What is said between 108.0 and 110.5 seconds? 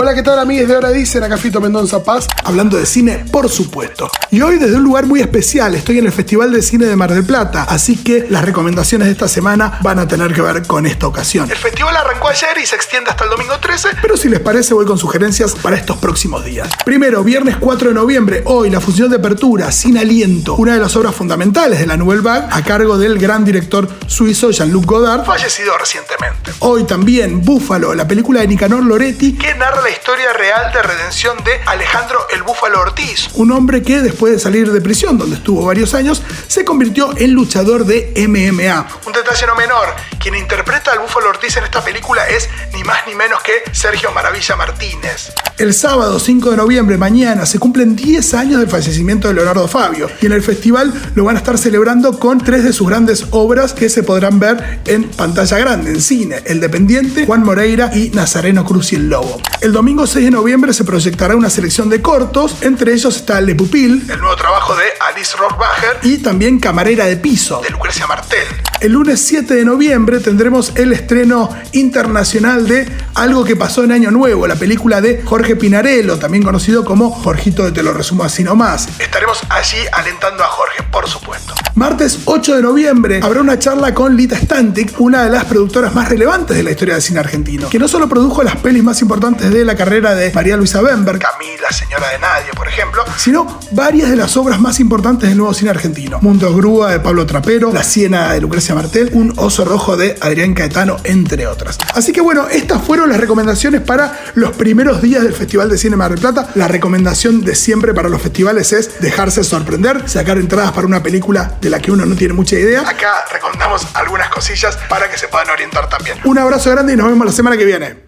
los festivales es dejarse sorprender, sacar